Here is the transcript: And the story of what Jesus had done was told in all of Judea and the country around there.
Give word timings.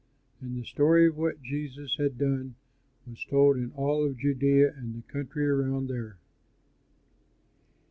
And 0.41 0.57
the 0.57 0.65
story 0.65 1.05
of 1.05 1.15
what 1.15 1.43
Jesus 1.43 1.97
had 1.97 2.17
done 2.17 2.55
was 3.05 3.23
told 3.29 3.55
in 3.57 3.71
all 3.75 4.03
of 4.03 4.17
Judea 4.17 4.73
and 4.75 4.95
the 4.95 5.11
country 5.13 5.45
around 5.47 5.89
there. 5.89 6.17